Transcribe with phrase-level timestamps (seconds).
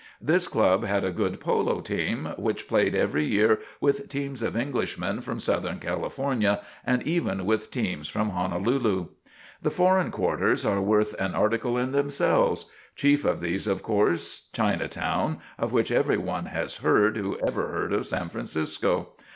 [0.19, 5.21] This club had a good polo team, which played every year with teams of Englishmen
[5.21, 9.09] from southern California and even with teams from Honolulu.
[9.61, 12.65] The foreign quarters are worth an article in themselves.
[12.95, 17.67] Chief of these was, of course, Chinatown, of which every one has heard who ever
[17.67, 19.09] heard of San Francisco.